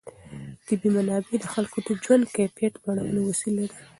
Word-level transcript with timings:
طبیعي 0.67 0.89
منابع 0.95 1.33
د 1.41 1.45
خلکو 1.53 1.77
د 1.87 1.89
ژوند 2.03 2.23
د 2.25 2.29
کیفیت 2.37 2.73
لوړولو 2.85 3.21
وسیله 3.29 3.63
ده. 3.71 3.75